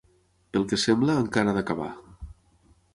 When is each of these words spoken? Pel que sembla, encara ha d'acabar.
Pel 0.55 0.65
que 0.71 0.79
sembla, 0.85 1.19
encara 1.25 1.55
ha 1.55 1.57
d'acabar. 1.59 1.93